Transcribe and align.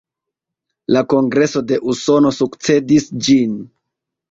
La 0.95 1.03
Kongreso 1.13 1.63
de 1.73 1.79
Usono 1.95 2.33
sukcedis 2.39 3.09
ĝin. 3.29 3.57